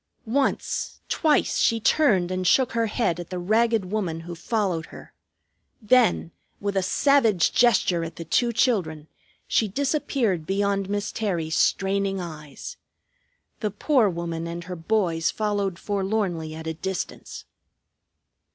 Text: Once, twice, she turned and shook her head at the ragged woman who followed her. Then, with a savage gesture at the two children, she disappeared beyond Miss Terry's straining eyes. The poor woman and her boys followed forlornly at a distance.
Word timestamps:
Once, 0.25 0.99
twice, 1.09 1.59
she 1.59 1.79
turned 1.79 2.31
and 2.31 2.47
shook 2.47 2.71
her 2.71 2.87
head 2.87 3.19
at 3.19 3.29
the 3.29 3.37
ragged 3.37 3.91
woman 3.91 4.21
who 4.21 4.33
followed 4.33 4.87
her. 4.87 5.13
Then, 5.79 6.31
with 6.59 6.75
a 6.75 6.81
savage 6.81 7.51
gesture 7.53 8.03
at 8.03 8.15
the 8.15 8.25
two 8.25 8.51
children, 8.51 9.09
she 9.47 9.67
disappeared 9.67 10.47
beyond 10.47 10.89
Miss 10.89 11.11
Terry's 11.11 11.55
straining 11.55 12.19
eyes. 12.19 12.77
The 13.59 13.69
poor 13.69 14.09
woman 14.09 14.47
and 14.47 14.63
her 14.63 14.75
boys 14.75 15.29
followed 15.29 15.77
forlornly 15.77 16.55
at 16.55 16.65
a 16.65 16.73
distance. 16.73 17.45